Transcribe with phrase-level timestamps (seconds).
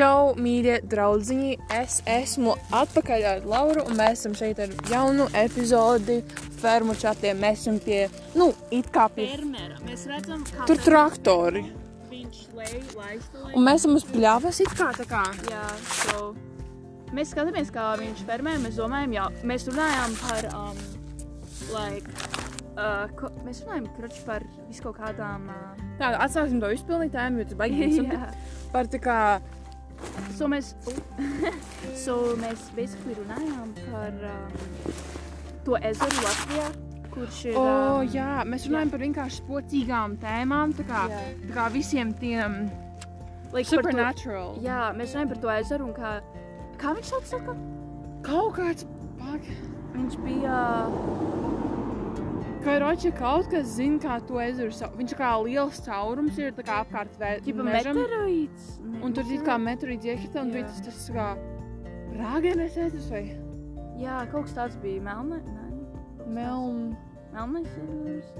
[0.00, 1.58] Čau, mīļie draugiņi!
[1.76, 6.22] Es esmu atpakaļ ar Lauru, un mēs esam šeit ar jaunu epizodi
[6.62, 7.36] fermu čatiem.
[7.42, 7.98] Mēs esam pie,
[8.32, 9.26] nu, it kā pie.
[9.34, 9.76] Fermera.
[9.84, 11.66] Mēs redzam, kā Tur traktori.
[12.14, 13.52] viņš lej, laistalē.
[13.52, 15.20] Un mēs esam uz pļavas, it kā tā kā.
[15.52, 15.66] Jā,
[15.98, 16.30] so.
[17.12, 18.56] Mēs skatāmies, kā viņš fermē.
[18.64, 20.82] Mēs domājam, jā, mēs runājām par, um,
[21.76, 22.18] like,
[22.72, 25.50] uh, ko, mēs runājam kruč par visu kaut kādām.
[25.52, 28.04] Uh, Tā, atsāksim to izpildītājiem, jo tas baigi.
[28.72, 29.16] Par tā kā,
[30.36, 30.70] So mēs,
[32.04, 34.52] so mēs basically runājām par um,
[35.66, 36.68] to ezeru Latvijā,
[37.12, 37.58] kurš ir.
[37.60, 37.64] o,
[38.00, 41.20] um, jā, mēs runājam par vienkārši spocīgām tēmām, tā kā, Jā.
[41.42, 42.56] tā kā visiem tiem
[43.52, 44.54] like, par to- supernatural.
[44.64, 46.14] Jā, mēs runājam par to ezeru un kā,
[46.80, 47.52] kā viņš sauc?
[48.24, 48.88] Kaut kāds,
[49.20, 49.44] pak,
[49.90, 50.56] Viņš bija.
[52.64, 54.92] Karoči kaut kas zina, kā to ezeru sauc.
[54.98, 57.96] Viņš kā liels caurums ir apkārt vē- Tipa mežam.
[57.96, 58.66] meteorīts.
[59.02, 61.28] Un tur ir kā meteorīts iekrita, un bija tas, tas kā
[62.18, 63.24] rāgenes ezers vai
[64.00, 65.00] Jā, kaut kas tāds bija.
[65.04, 65.40] Melna.
[65.44, 66.96] Nē, meln.
[67.32, 68.30] Melnais ezers.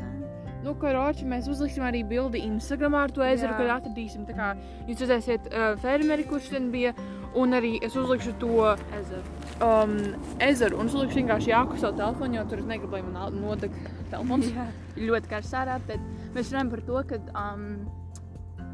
[0.64, 4.26] Nu, karoči, mēs uzliksim arī bildi Instagramā ar to ezeru, kad atradīsim.
[4.28, 4.48] Tā kā
[4.88, 6.92] jūs redzēsiet uh, fermeri, kurš ten bija,
[7.34, 9.22] un arī es uzlikšu to Ezeru.
[9.62, 9.94] um,
[10.40, 13.72] ezeru, un es uzlikšu vienkārši jāku savu telefonu, jo tur es negribu, lai man nodeg
[14.10, 14.46] telefons.
[14.54, 16.00] Jā, ļoti karsts ārā, bet
[16.34, 17.20] mēs runājam par to, ka.
[17.34, 17.86] Um,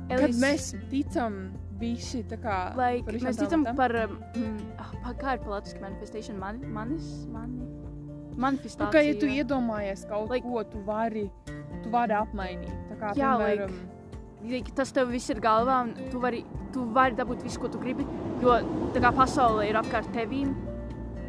[0.09, 1.37] Kad Elis- mēs ticam
[1.81, 3.77] visi tā kā like, mēs ticam lietām.
[3.77, 3.91] par.
[4.07, 4.61] Um,
[5.03, 6.39] pa, kā ir palātiski manifestation?
[6.39, 7.67] Man, manis, mani,
[8.39, 8.87] manifestācija.
[8.87, 11.25] Nu, ka, ja tu iedomājies kaut like, ko, tu vari,
[11.83, 12.71] tu vari apmainīt.
[12.93, 14.06] Tā kā, Jā, piemēram, Like,
[14.77, 18.07] tas tev viss ir galvā, un tu vari, tu vari dabūt visu, ko tu gribi.
[18.43, 18.59] Jo
[18.95, 20.55] tā kā pasaule ir apkārt tevīm.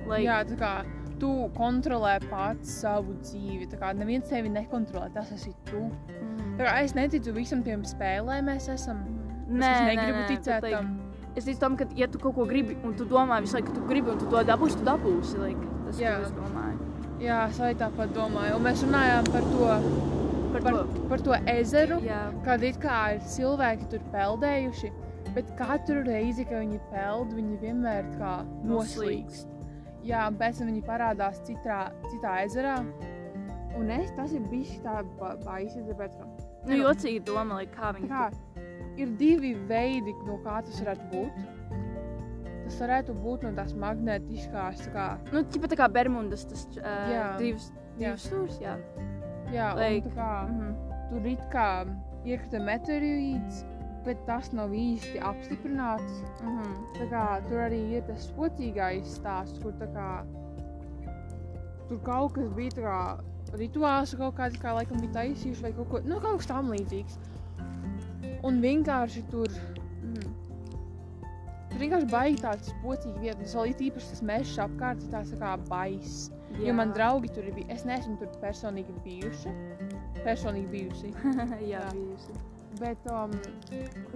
[0.08, 0.72] Like, jā, tā kā
[1.20, 3.68] tu kontrolē pats savu dzīvi.
[3.72, 5.90] Tā kā neviens tevi nekontrolē, tas esi tu.
[5.90, 9.04] mm, Tā kā es neticu visam tiem spēlēm, mēs esam.
[9.48, 10.96] Nē, es negribu nē, ticēt bet, like, tam.
[11.38, 13.76] Es ticu tam, ka, ja tu kaut ko gribi, un tu domā visu laiku, ka
[13.80, 15.38] tu gribi, un tu to dabūsi, tu dabūsi.
[15.40, 16.16] Like, tas, Jā.
[16.18, 16.88] ko es domāju.
[17.22, 18.56] Jā, es arī tāpat domāju.
[18.58, 19.70] Un mēs runājām par to,
[20.54, 21.04] Par par, to.
[21.12, 24.94] par to ezeru, Jā, kad it kā ir cilvēki tur peldējuši.
[25.36, 29.52] Bet katru reizi, kad viņi peld, viņi vienmēr kā noslīkst.
[30.08, 32.78] Jā, tam viņi parādās citā, citā ezerā.
[33.78, 36.26] Un es tas ir bijis tā ba baisi, tāpēc, ka
[36.72, 38.24] nu, jocīgi doma, like, kā viņi kā,
[38.98, 41.44] ir divi veidi, no kā tas varētu būt.
[42.68, 46.88] Tas varētu būt no tās magnētiskās, tā kā, Nu, tipa tā kā Bermudas, tas uh,
[47.14, 47.28] Jā.
[47.40, 47.70] divs,
[48.00, 48.16] Jā.
[48.16, 48.74] divs stūrs, jā.
[49.54, 50.76] Jā, Like, un tā kā, Mhm.
[51.10, 51.88] tur it kā
[52.26, 53.64] iekrita meteorīts,
[54.06, 56.24] bet tas nav īsti apstiprināts.
[56.44, 56.74] Mhm.
[57.00, 60.26] Tā kā, tur arī ir tas spocīgais stāsts, kur tā kā,
[61.88, 63.20] tur kaut kas bija tā kā
[63.56, 67.18] rituāls, kaut kāds kā laikam bija taisījuši vai kaut ko, nu kaut tam līdzīgs.
[68.44, 69.48] Un vienkārši tur.
[71.78, 75.52] Tur vienkārši baigi tāds spocīgi vieta, tas vēl ir īpaši tas mežs apkārt, tā kā
[75.70, 76.16] bais.
[76.58, 79.54] Jo man draugi tur bijuši, es neesmu tur personīgi bijuši,
[80.24, 81.12] personīgi bijusi.
[81.72, 81.84] jā, Jā.
[81.94, 82.38] bijusi.
[82.78, 83.34] Bet, um,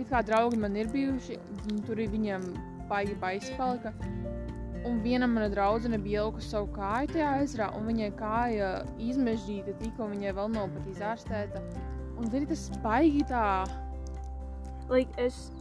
[0.10, 1.38] kā draugi man ir bijuši,
[1.86, 2.50] tur ir viņiem
[2.90, 3.94] baigi baisi palika.
[4.90, 10.10] Un viena mana draudzene bija ielikusi savu kāju tajā ezerā, un viņai kāja izmežģīta tikko
[10.10, 11.62] viņai vēl nav pat izārstēta.
[12.18, 13.46] Un tad ir tas baigi tā,
[14.92, 15.52] Like, es,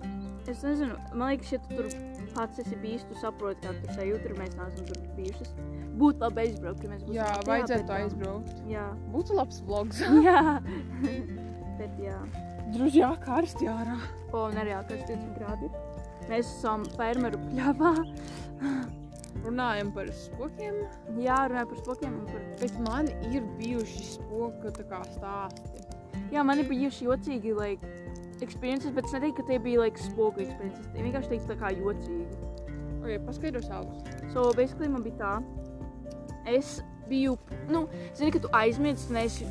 [0.48, 1.88] es nezinu, man liekas, ja tu tur
[2.34, 5.50] pats esi bijis, tu saproti, kā tur sajūta, ir mēs neesam tur bijušas.
[6.00, 8.62] Būtu labi aizbraukt, ja mēs būtu jā, vajadzētu aizbraukt.
[8.70, 10.00] Jā, Būtu labs vlogs.
[10.28, 10.44] jā.
[11.80, 12.16] bet jā.
[12.70, 13.98] Druži jā, karsti ārā.
[14.30, 15.70] O, un arī ārkārt 20 grādi.
[16.30, 17.94] Mēs esam fermeru pļavā.
[19.40, 20.82] Runājam par spokiem,
[21.22, 22.42] Jā, runāju par spokiem par...
[22.60, 25.86] bet man ir bijuši spoku stāsti.
[26.30, 27.94] Jā, man ir bijuši jocīgi, like,
[28.46, 30.88] experiences, bet es neteiktu, ka tie bija, like, spoku experiences.
[30.94, 32.26] Tie vienkārši teicu tā kā jocīgi.
[33.00, 34.00] Ok, paskaidro savus.
[34.32, 35.34] So, basically, man bija tā.
[36.48, 36.78] Es
[37.10, 37.36] biju,
[37.68, 39.48] nu, zini, ka tu aizmirsti, tu neesi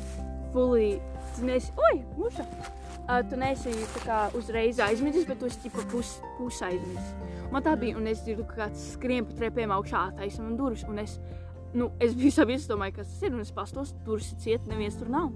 [0.54, 0.92] fully,
[1.36, 2.46] tu neesi, oi, muša!
[3.10, 3.72] Uh, tu neesi
[4.04, 7.14] kā uzreiz aizmirsis, bet tu esi tipa pus, pus aizmirsis.
[7.50, 10.84] Man tā bija, un es dzirdu, ka kāds skrien pa trepiem augšā, taisa man durvis,
[10.86, 11.16] un es,
[11.74, 14.98] nu, es biju sabiedris, domāju, kas tas ir, un es pastos, durvis ir ciet, neviens
[15.00, 15.32] tur nav.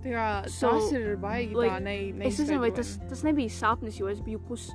[0.00, 3.52] Tā kā, So, tas ir baigi like, tā, ne, Es nezinu, vai tas, tas nebija
[3.52, 4.70] sapnis, jo es biju pus,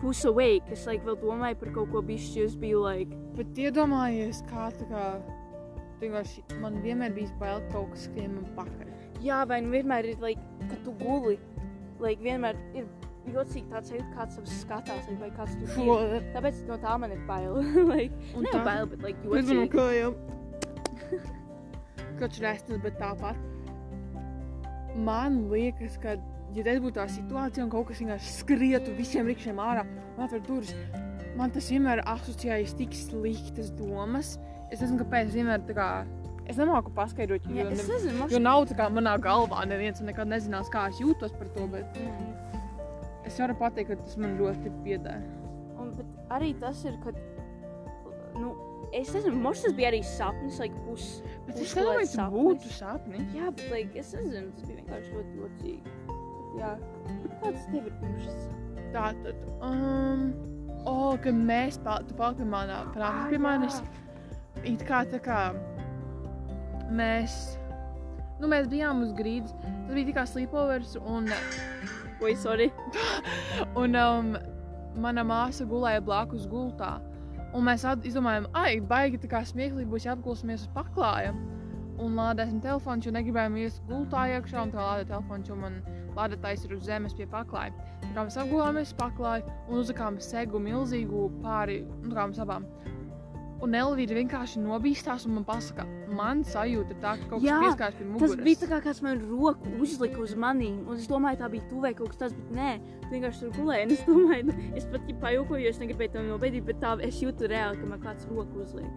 [0.00, 0.70] pus awake.
[0.70, 4.86] Es, like, vēl domāju par kaut ko bišķi, es biju, like, Bet iedomājies, kā tā
[4.90, 5.04] kā.
[6.02, 8.90] Vienkārši man vienmēr bija bail ka kaut kas skrien man pakaļ.
[9.22, 11.38] Jā, vai nu vienmēr ir, like, kad tu guli,
[12.02, 12.88] like, vienmēr ir
[13.30, 16.26] jocīgi tāds sajūta, kāds tev skatās, vai kāds tu ir.
[16.34, 17.60] Tāpēc no tā man ir bail.
[17.92, 19.74] like, ne tā- bail, bet, like, Nezinu, jocīgi.
[19.78, 20.18] kājām.
[22.18, 23.38] Kaut kas restas, bet tāpat.
[24.96, 26.16] Man liekas, ka
[26.52, 30.42] ja tas būtu tā situācija un kaut kas vienkārši skrietu visiem rīkšiem ārā un atver
[30.44, 30.74] durvis,
[31.38, 34.34] man tas vienmēr asociējas tik sliktas domas.
[34.72, 35.88] Es nezinu, kāpēc es vienmēr tā kā.
[36.50, 39.62] Es nemāku paskaidrot, jo, Jā, es ne, nezinu, jo man nav tā kā manā galvā
[39.70, 42.32] neviens nekad nezinās, kā es jūtos par to, bet Mm.
[43.24, 45.22] es varu pateikt, ka tas man ļoti pieder.
[45.78, 45.92] Un,
[46.34, 47.14] arī tas ir, ka,
[48.34, 48.56] nu,
[48.92, 51.22] es nezinu, mums tas bija arī sapnis, like, pus.
[51.46, 53.28] Bet es pusgulēt nedomāju, ka tas būtu sapnis.
[53.36, 55.96] Jā, bet, like, es nezinu, tas bija vienkārši ļoti jocīgi.
[56.58, 56.72] Jā,
[57.40, 58.42] kāds tev ir bijušas?
[58.92, 60.26] Tā tad, um,
[60.84, 63.80] oh, kad mēs pa, tu paliki manā, Ah, prātā pie manis,
[64.68, 65.40] it kā tā kā
[66.92, 67.38] mēs,
[68.42, 71.32] nu, mēs bijām uz grīdas, tas bija tikai sleepovers un,
[72.22, 72.68] Oi, sorry.
[73.80, 74.36] un um,
[75.02, 76.98] mana māsa gulēja blakus gultā.
[77.52, 81.34] Un mēs izdomājām, ai, baigi tā kā smieklīgi būs, ja apgulsimies uz paklāja.
[82.02, 85.76] Un lādēsim telefonu, jo negribējām iet gultā iekšā, un tā lādē telefonu, jo man
[86.16, 87.74] lādētājs ir uz zemes pie paklāja.
[88.02, 92.66] Tā kā mēs apgulāmies uz paklāju un uzlikām segu milzīgu pāri, nu, kā mums abām.
[93.62, 97.94] Un Elvīra vienkārši nobīstās un man pasaka, man sajūta tā, ka kaut kas Jā, pieskārs
[98.00, 98.34] pie muguras.
[98.34, 101.68] Tas bija tā kā kāds man roku uzlika uz maniem, un es domāju, tā bija
[101.70, 102.72] tuvē kaut kas tāds, bet nē,
[103.12, 103.86] vienkārši tur gulēji.
[103.86, 106.96] un Es domāju, nu, es pat ja pajūkoju, jo es negribēju to nobeidīt, bet tā
[107.06, 108.90] es jūtu reāli, ka man kāds roku uzliek.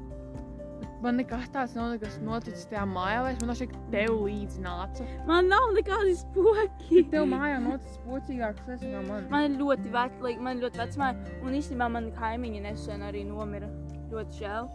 [1.06, 5.06] Man nekas tāds nav nekas noticis tajā mājā, vai es man šeit tev līdzi nāca.
[5.28, 7.04] Man nav nekādi spoki.
[7.12, 9.28] Tev mājā noticis pocīgāks, es kā man.
[9.30, 13.06] Man ir ļoti veci, like, man ir ļoti veci māja, un īstenībā man kaimiņa nesen
[13.06, 13.70] arī nomira.
[14.16, 14.70] Ļoti žēl.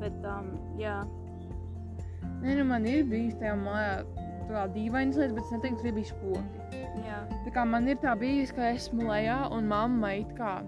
[0.00, 1.00] Bet, um, jā.
[2.42, 3.94] Nē, nu man ir bijis tajā mājā
[4.46, 6.80] tā dīvainas lietas, bet es neteiktu, ka tie bija spoki.
[7.06, 7.20] jā.
[7.46, 10.60] Tā kā man ir tā bijis, ka esmu lejā un mamma it kā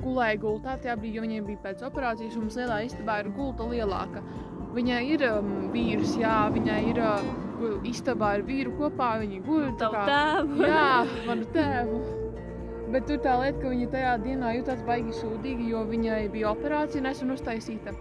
[0.00, 3.66] gulēja gultā tajā brīdī, jo viņai bija pēc operācijas, un mums lielā istabā ir gulta
[3.68, 4.22] lielāka.
[4.78, 9.68] Viņai ir um, vīrs, jā, viņai ir uh, istabā ar vīru kopā, viņi guļ.
[9.74, 10.62] tā Tavu kā- tēvu.
[10.70, 10.88] Jā,
[11.26, 12.00] manu tēvu.
[12.92, 17.04] Bet tur tā lieta, ka viņa tajā dienā jutās baigi sūdīgi, jo viņai bija operācija
[17.04, 17.92] nesen uztaisīta.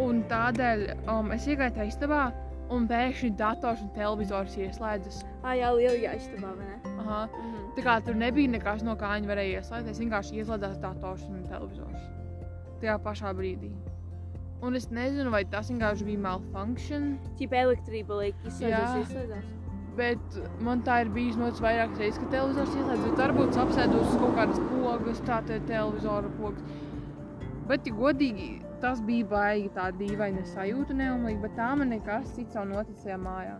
[0.00, 2.22] Un tādēļ um, es iegāju istabā,
[2.72, 5.20] un pēkšņi dators un televizors ieslēdzas.
[5.42, 6.78] Ah, jā, lielajā istabā, vai ne?
[6.94, 7.20] Aha.
[7.28, 7.64] Mhm.
[7.76, 10.00] Tā kā tur nebija nekas, no kā viņi varēja ieslēgties.
[10.04, 12.08] Vienkārši ieslēdzās dators un televizors.
[12.80, 13.72] Tajā pašā brīdī.
[14.64, 19.02] Un es nezinu, vai tas vienkārši bija malfunction, Ķipa elektrība, liek, izslēdzas, Jā.
[19.02, 19.50] izslēdzas.
[19.96, 23.04] Bet man tā ir bijis noticis vairākas reizes, ka televizors ieslēdzas.
[23.10, 26.62] Bet varbūt apsēdus kaut kādas pogas, tā te televizora pogas.
[27.68, 28.48] Bet, ja godīgi,
[28.82, 33.16] tas bija baigi tā dīvaina sajūta neumīgi, bet tā man nekas cits nav noticis tajā
[33.22, 33.54] mājā.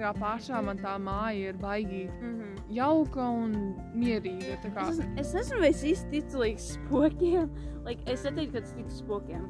[0.00, 2.54] Tā pašā man tā māja ir baigi Mhm.
[2.72, 4.56] jauka un mierīga.
[4.88, 7.50] Es, es nezinu, vai es īsti ticu like, spokiem.
[7.84, 9.44] Like, es neteiktu, ka es ticu spokiem.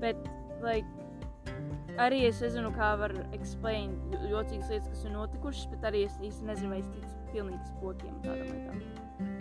[0.00, 0.16] Bet
[0.62, 0.86] like,
[2.00, 5.68] arī es nezinu, kā var explain jo- jocīgas lietas, kas ir notikušas.
[5.72, 8.16] Bet arī es īsti nezinu, vai es ticu pilnīgi spokiem.
[8.24, 8.80] Tādam lietām.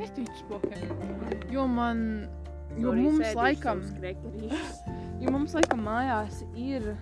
[0.04, 1.50] Es ticu spokiem.
[1.52, 2.28] Jo man,
[2.78, 3.82] jo Sorry, mums laikam,
[5.24, 6.94] jo mums laikam mājās ir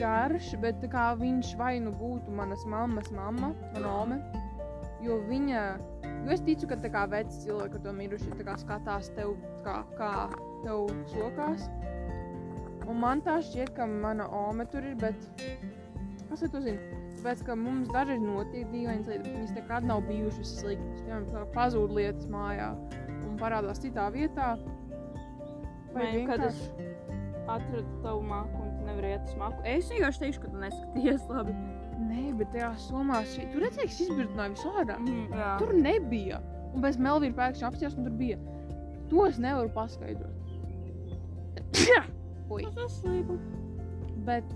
[0.00, 4.18] garš, bet kā viņš vai nu būtu manas mammas mamma, mana ome,
[5.04, 5.62] jo viņa,
[6.26, 9.36] jo es ticu, ka tā kā veci cilvēki, ar to miruši, tā kā skatās tev,
[9.64, 10.12] kā, kā
[10.64, 11.68] tev sokās.
[12.86, 15.18] Un man tā šķiet, ka mana ome tur ir, bet
[16.30, 17.02] kas lai to zina?
[17.16, 21.00] Tāpēc, ka mums dažreiz notiek dīvainas lietas, bet viņas nekad nav bijušas sliktas.
[21.02, 22.68] Piemēram, pazūd lietas mājā
[23.26, 24.52] un parādās citā vietā.
[25.96, 27.46] Vai Vai kad es vienkārši...
[27.56, 29.64] atradu tavu māku un tu nevarēji atrast māku?
[29.72, 31.56] Es vienkārši teikšu, ka tu neskaties labi.
[32.06, 33.48] Nē, bet tajā somā šī...
[33.54, 34.98] tur redzēja, ka izbirdināja visu ārā.
[35.00, 35.52] Mm, jā.
[35.62, 36.42] Tur nebija.
[36.76, 38.38] Un pēc Melvīra pēkšņi apstājās, un tur bija.
[39.10, 40.36] To es nevaru paskaidrot.
[42.50, 42.62] Ui.
[42.62, 43.38] Es esmu
[44.26, 44.50] Bet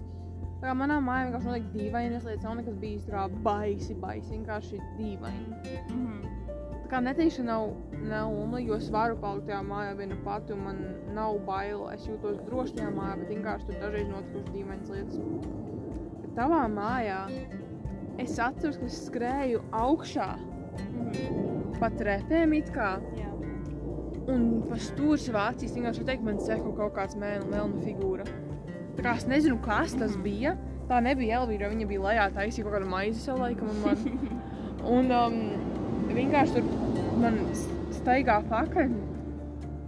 [0.60, 4.80] kā manā mājā vienkārši notiek dīvainas lietas, nav nekas bijis tā kā baisi, baisi, vienkārši
[4.98, 5.60] dīvaini.
[5.90, 6.20] mm -hmm.
[6.82, 7.70] Tā kā neteikšu, nav,
[8.02, 10.78] nav umli, jo es varu palikt tajā mājā viena pati, un man
[11.14, 11.88] nav bail.
[11.94, 15.18] Es jūtos droši tajā mājā, bet vienkārši tur dažreiz notikušas dīvainas lietas.
[16.22, 17.20] Bet tavā mājā
[18.18, 20.36] es atceros, ka es skrēju augšā
[20.78, 21.78] Mm -hmm.
[21.80, 23.00] pa trepēm it kā.
[23.16, 23.30] Jā.
[24.30, 28.26] Un pa stūri savā acīs vienkārši teikt, man seko kaut kāds melna figūra.
[28.96, 30.56] Tā kā es nezinu, kas tas bija.
[30.90, 33.70] Tā nebija Elvīra, viņa bija lejā, taisīja kaut kādu maizi sev laikam.
[33.70, 34.40] Un, man,
[34.96, 35.38] un um,
[36.10, 37.38] vienkārši tur man
[37.94, 38.92] staigā pakaļ.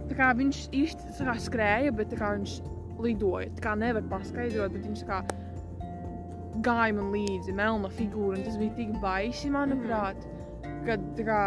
[0.09, 2.57] Tā kā viņš īsti kā skrēja, bet kā viņš
[3.03, 3.51] lidoja.
[3.57, 5.21] Tā kā nevar paskaidrot, bet viņš kā
[6.63, 8.37] gāja man līdzi, melna figūra.
[8.37, 10.27] Un tas bija tik baisi, manuprāt,
[10.87, 11.39] kad tā kā.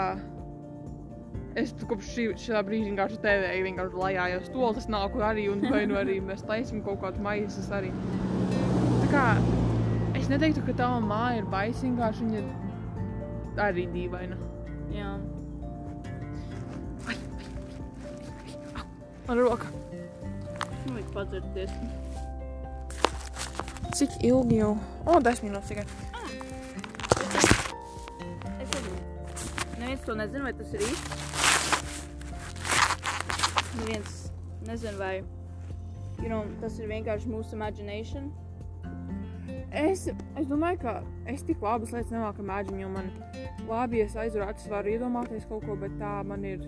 [1.57, 5.87] Es kopš šī, šā brīža vienkārši tevēju, vienkārši lajājos to, tas nāku arī, un vai
[5.89, 7.89] nu arī mēs taisām kaut kādu maizes arī.
[9.01, 9.23] Tā kā
[10.21, 14.37] es neteiktu, ka tā māja ir baisa, vienkārši viņa arī dīvaina.
[14.93, 15.15] Jā.
[19.27, 19.73] Man roka.
[20.85, 21.73] Nu, vajag padzerties.
[23.97, 24.75] Cik ilgi jau?
[25.09, 25.89] O, 10 minūtes tikai.
[28.61, 28.99] Es arī.
[29.81, 31.16] Neviens to nezina, vai tas ir īsts.
[33.77, 34.33] Neviens
[34.67, 35.17] nezina, vai
[36.23, 38.31] you know, tas ir vienkārši mūsu imagination.
[39.77, 40.93] Es, es domāju, ka
[41.31, 43.11] es tik labas lietas nemāku mēģināt, jo man
[43.69, 46.65] labi, ja es aizveru acis, varu iedomāties kaut ko, bet tā man ir.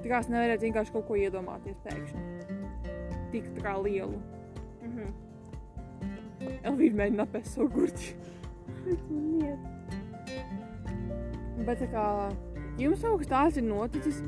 [0.00, 2.22] Tā kā es nevarētu vienkārši kaut ko iedomāties pēkšņi.
[3.34, 4.20] Tik tā kā lielu.
[4.80, 5.10] Mm -hmm.
[6.70, 8.14] Elvīra mēģina apēst savu gurķi.
[11.66, 12.06] Bet tā kā
[12.78, 14.22] jums kaut kas tāds ir noticis,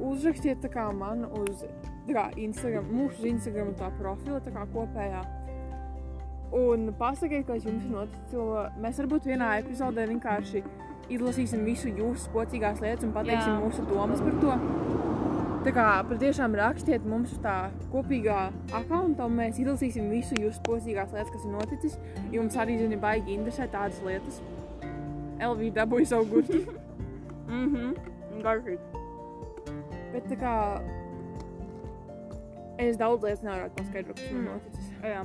[0.00, 0.64] uzrakstiet
[0.94, 1.64] man uz
[2.08, 4.40] kā Instagram, mūsu Instagram profila,
[4.72, 5.22] kopējā.
[6.52, 8.34] Un pasakiet, kas jums ir noticis,
[8.80, 10.62] mēs varbūt vienā epizodē vienkārši
[11.12, 13.60] izlasīsim visu jūsu spocīgās lietas un pateiksim Jā.
[13.60, 14.56] mūsu domas par to.
[15.66, 17.56] Tā kā patiešām rakstiet mums uz tā
[17.92, 18.38] kopīgā
[18.78, 21.98] akkaunta, un mēs izlasīsim visu jūsu spocīgās lietas, kas ir noticis.
[22.32, 24.40] Jums arī, zini, baigi interesē tādas lietas.
[25.42, 26.62] Elvija dabūja savu gurķi.
[27.48, 27.92] Mhm.
[28.44, 28.97] Garšīgi.
[30.12, 30.52] Bet tā kā
[32.78, 34.48] es daudz lietas nevaru paskaidrot, kas man Mm.
[34.54, 34.90] noticis.
[35.02, 35.24] Jā.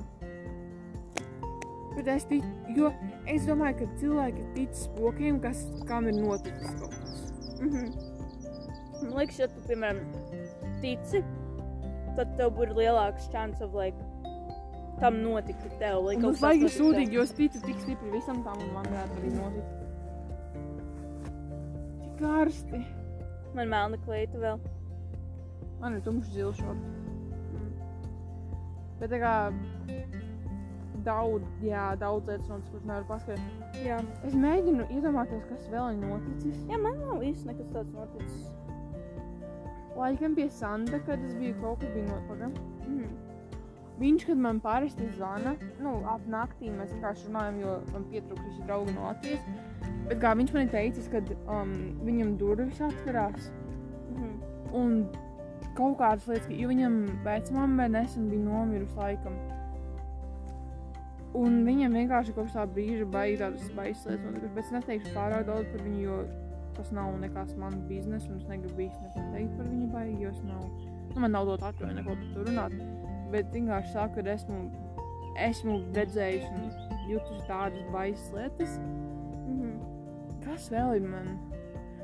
[1.96, 2.90] Bet es ticu, jo
[3.28, 7.32] es domāju, ka cilvēki tic spokiem, kas kam ir noticis kaut kas.
[7.62, 7.94] Mhm.
[9.04, 10.00] Man liekas, ja tu, piemēram,
[10.82, 11.24] tici,
[12.16, 13.96] tad tev būtu lielāks chance of, like,
[15.00, 16.04] tam notiktu tev.
[16.06, 16.70] Like, tas tev.
[16.80, 19.72] sūdīgi, jo es ticu tik stipri visam tam, un man varētu arī notikt.
[22.02, 22.86] Tik karsti.
[23.54, 24.60] Man melna kleita vēl.
[25.84, 26.92] Man ir tumšs zils šorts.
[27.52, 27.72] Mm.
[29.02, 29.34] Bet tā kā
[31.04, 33.80] daudz, jā, daudz lietas noticis, kuras nevaru paskaidrot.
[33.84, 33.98] Jā.
[34.24, 36.62] Es mēģinu iedomāties, kas vēl ir noticis.
[36.70, 38.46] Jā, man nav īsti nekas tāds noticis.
[40.00, 42.56] Laikam pie Santa, kad es biju kaut kur bija nopagam.
[42.88, 43.12] Mhm.
[44.00, 48.96] Viņš, kad man parasti zvana, nu, ap naktī mēs vienkārši runājam, jo man pietrūkst draugi
[48.96, 49.44] no Latvijas.
[50.08, 51.76] Bet kā viņš man ir teicis, kad um,
[52.08, 53.52] viņam durvis atverās
[54.14, 54.32] Mhm.
[54.74, 55.06] un
[55.76, 59.34] kaut kādas lietas, ka- jo viņam vecmāmiņa nesen bija nomirusi laikam.
[61.34, 65.48] Un viņam vienkārši kopš tā brīža baigi tādas baisas lietas notikušas, bet es neteikšu pārāk
[65.48, 66.18] daudz par viņu, jo
[66.78, 70.30] tas nav nekas mans biznesa, un es negribu īsti neko teikt par viņu baigi, jo
[70.30, 70.62] es nav,
[71.16, 72.78] nu, man nav dot atļauju neko par to runāt.
[73.34, 74.60] Bet vienkārši saku, ka esmu,
[75.42, 76.70] esmu redzējis un
[77.10, 78.78] jutusi tādas baisas lietas.
[79.48, 79.74] Mhm.
[80.46, 81.40] Kas vēl ir man?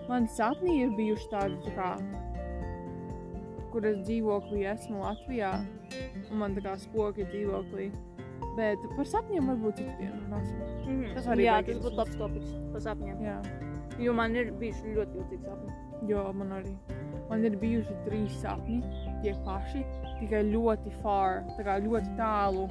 [0.10, 1.90] Man sapnī ir bijuši tādi, tā kā,
[3.72, 5.52] kur es dzīvoklī esmu Latvijā,
[6.32, 7.90] un man tā kā spoki dzīvoklī.
[8.58, 10.60] Bet par sapņiem varbūt citu dienu runāsim.
[10.88, 11.14] Mhm.
[11.16, 13.22] Tas arī Jā, tas būtu labs topiks par sapņiem.
[13.24, 13.40] Jā,
[14.00, 15.74] Jo man ir bijuši ļoti jūtīgi sapņi.
[16.08, 16.74] jo man arī.
[17.30, 18.78] Man ir bijuši trīs sapņi,
[19.22, 19.82] tie paši,
[20.22, 22.70] tikai ļoti far, tā kā ļoti tālu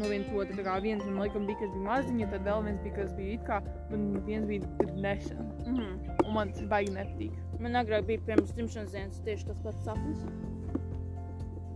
[0.00, 0.56] no viens otra.
[0.56, 3.36] Tā kā viens man laikam bija, kas bija maziņa, tad vēl viens bija, kas bija
[3.38, 3.60] it kā,
[3.96, 5.40] un viens bija nesen.
[5.66, 5.92] Mhm.
[6.26, 7.32] Un man tas baigi nepatīk.
[7.60, 10.20] Man agrāk bija pirms dzimšanas dienas tieši tas pats sapnis.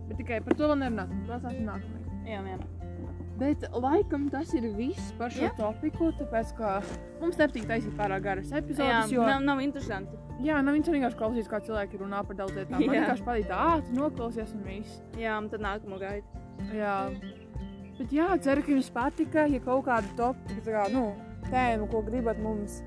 [0.07, 1.25] Bet tikai par to vēl nerunāsim.
[1.27, 2.07] Tas ir nākamais.
[2.27, 2.57] Jā, jā.
[3.41, 5.53] Bet laikam tas ir viss par šo Jā.
[5.57, 6.73] topiku, tāpēc ka
[7.21, 9.09] mums nepatīk taisīt pārāk garas jā epizodes.
[9.09, 10.13] Jo, nav, nav interesanti.
[10.45, 12.77] jā, nav viņš vienkārši klausīs, kā cilvēki runā par daudz lietām.
[12.77, 12.91] Man Jā.
[12.99, 15.01] vienkārši patīk ātri noklausies un viss.
[15.17, 16.43] Jā, un tad nākamo gaidu.
[16.77, 16.93] Jā.
[18.01, 19.43] Bet jā, ceru, ka jums patika.
[19.45, 21.11] Ja kaut kāda topika, tā kā, nu,
[21.51, 22.79] tēma, ko gribat mums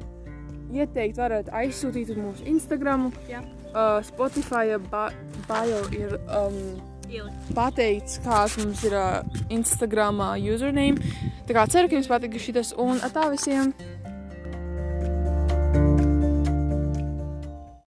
[0.75, 3.13] ieteikt, varat aizsūtīt uz mūsu Instagram.
[3.31, 3.45] Jā.
[3.71, 5.05] Uh, Spotify ba
[5.47, 6.59] bio ir um,
[7.07, 7.55] Ielikt.
[7.55, 9.23] pateikts, kāds mums ir uh,
[9.55, 11.15] Instagram username.
[11.47, 13.71] Tā kā ceru, ka jums patika šis un tā visiem!